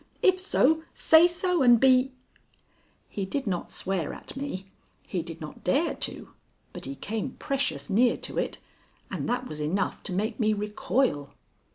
If 0.23 0.39
so, 0.39 0.81
say 0.95 1.27
so, 1.27 1.61
and 1.61 1.79
be" 1.79 2.11
He 3.07 3.23
did 3.23 3.45
not 3.45 3.71
swear 3.71 4.13
at 4.15 4.35
me; 4.35 4.65
he 5.05 5.21
did 5.21 5.39
not 5.39 5.63
dare 5.63 5.93
to, 5.93 6.29
but 6.73 6.85
he 6.85 6.95
came 6.95 7.35
precious 7.37 7.87
near 7.87 8.17
to 8.17 8.39
it, 8.39 8.57
and 9.11 9.29
that 9.29 9.47
was 9.47 9.59
enough 9.59 10.01
to 10.05 10.11
make 10.11 10.39
me 10.39 10.53
recoil. 10.53 11.35